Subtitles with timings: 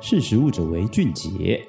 [0.00, 1.60] 识食物者为俊杰。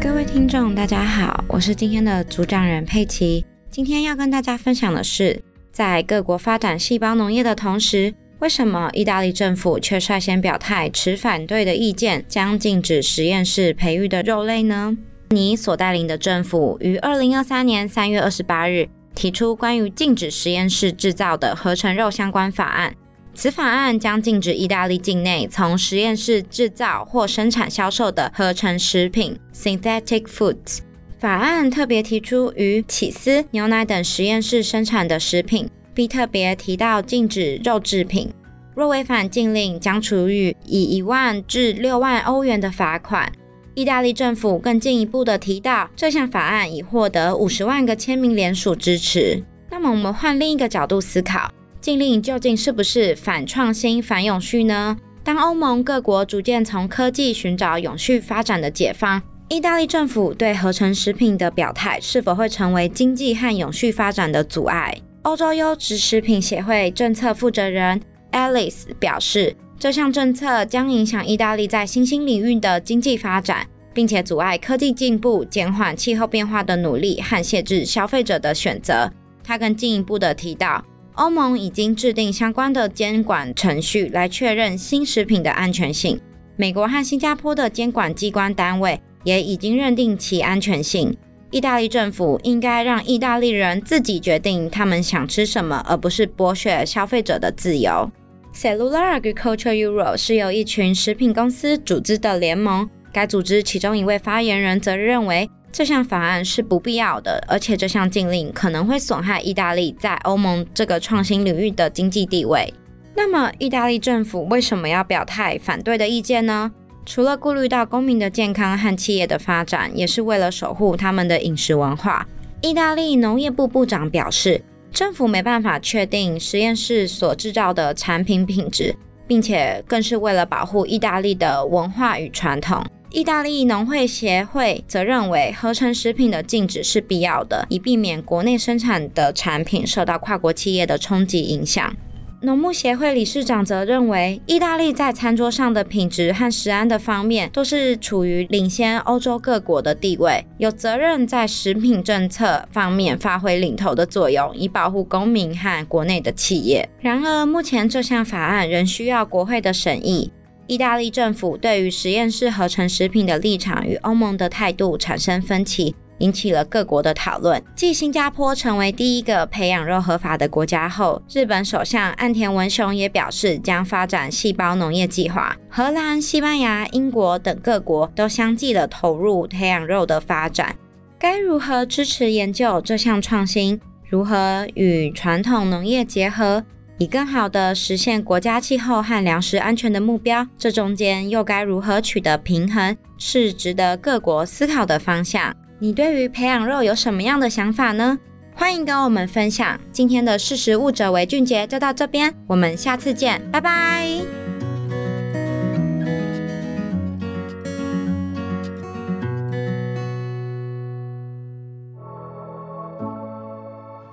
[0.00, 3.44] 各位听众，大家好，我是今天的主讲人佩奇。
[3.70, 14.98] 今天要跟大家分享的是，在各国发展细胞农业的同时，为什么意大利政府却率先表态持反对的意见，将禁止实验室培育的肉类呢？
[15.30, 22.96] 你所带领的政府于二零二三年三月二十八日提出关于禁止实验室制造的合成肉相关法案。
[23.40, 30.80] 此法案将禁止意大利境内从实验室制造或生产销售的合成食品 （synthetic foods）。
[31.20, 38.28] 法案特别提出与起司、牛奶等实验室生产的食品，并特别提到禁止肉制品。
[38.74, 43.30] 若违反禁令，将处以以一万至六万欧元的罚款。
[43.76, 49.44] 意大利政府更进一步的提到，这项法案已获得五十万个签名联署支持。
[49.70, 51.52] 那么，我们换另一个角度思考。
[51.88, 54.94] 禁令究竟是不是反创新、反永续呢？
[55.24, 64.94] 当欧盟各国逐渐从科技寻找永续发展的解方，意大利政府对合成食品的表态是否会成为经济和永续发展的阻碍？
[65.22, 67.98] 欧洲优质食品协会政策负责人
[68.32, 79.10] Alice 表示，这项政策将影响意大利在新兴领域的经济发展，并且阻碍科技进步、减缓气候变化的努力和限制消费者的选择。
[79.42, 80.84] 他更进一步的提到。
[81.18, 86.18] 欧盟已经制定相关的监管程序来确认新食品的安全性。
[86.54, 91.16] 美国和新加坡的监管机关单位也已经认定其安全性。
[91.50, 98.08] 意大利政府应该让意大利人自己决定他们想吃什么，而不是剥削消费者的自由。
[98.54, 102.88] Cellular Agriculture Europe 是由一群食品公司组织的联盟。
[103.12, 105.50] 该组织其中一位发言人则认为。
[105.70, 112.72] 这项法案是不必要的，而且这项禁令可能会损害意大利在欧盟这个创新领域的经济地位。
[113.14, 116.72] 那么，意大利政府为什么要表态反对的意见呢？
[117.04, 122.26] 除了顾虑到公民的健康和企业的发展，也是为了守护他们的饮食文化。
[122.60, 124.62] 意大利农业部部长表示，
[124.92, 128.94] 政府没办法确定实验室所制造的产品品质，
[129.26, 132.84] 并且更是为了保护意大利的文化与传统。
[133.10, 141.96] 意大利农会协会则认为，合成食品的禁止是必要的，以避免国内生产的产品受到跨国企业的冲击影响。
[142.42, 156.88] 农牧协会理事长则认为，意大利在餐桌上的品质和食安的方面都是处于领先欧洲各国的地位，有责任在食品政策方面发挥领头的作用，以保护公民和国内的企业。
[157.00, 160.30] 然而，目前这项法案仍需要国会的审议。
[160.68, 167.62] 意大利政府对于实验室合成食品的立场与欧盟的态度产生分歧，引起了各国的讨论。
[167.74, 175.56] 继新加坡成为第一个培养肉合法的国家后，日本首相岸田文雄也表示将发展细胞农业计划。
[175.70, 180.76] 荷兰、西班牙、英国等各国都相继的投入培养肉的发展。
[181.18, 183.80] 该如何支持研究这项创新？
[184.06, 186.62] 如何与传统农业结合？
[186.98, 195.54] 以更好地实现国家气候和粮食安全的目标，这中间又该如何取得平衡，是值得各国思考的方向。
[195.78, 198.18] 你对于培养肉有什么样的想法呢？
[198.52, 199.78] 欢迎跟我们分享。
[199.92, 204.20] 今天的识食物者为俊杰就到这边，我们下次见，拜拜。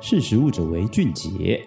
[0.00, 1.60] 识食物者为俊杰。